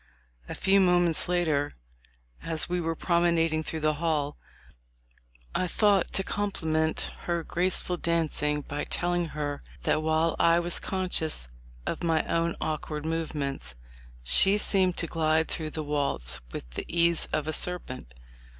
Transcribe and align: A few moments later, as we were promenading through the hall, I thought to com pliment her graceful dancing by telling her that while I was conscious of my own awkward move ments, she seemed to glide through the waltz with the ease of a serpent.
A 0.49 0.55
few 0.55 0.79
moments 0.81 1.27
later, 1.29 1.71
as 2.41 2.67
we 2.67 2.81
were 2.81 2.95
promenading 2.95 3.61
through 3.61 3.81
the 3.81 3.93
hall, 4.01 4.35
I 5.53 5.67
thought 5.67 6.11
to 6.13 6.23
com 6.23 6.51
pliment 6.51 7.11
her 7.27 7.43
graceful 7.43 7.97
dancing 7.97 8.61
by 8.61 8.85
telling 8.85 9.27
her 9.37 9.61
that 9.83 10.01
while 10.01 10.35
I 10.39 10.57
was 10.57 10.79
conscious 10.79 11.47
of 11.85 12.01
my 12.01 12.25
own 12.25 12.55
awkward 12.59 13.05
move 13.05 13.35
ments, 13.35 13.75
she 14.23 14.57
seemed 14.57 14.97
to 14.97 15.05
glide 15.05 15.47
through 15.49 15.69
the 15.69 15.83
waltz 15.83 16.41
with 16.51 16.67
the 16.71 16.85
ease 16.87 17.27
of 17.31 17.47
a 17.47 17.53
serpent. 17.53 18.11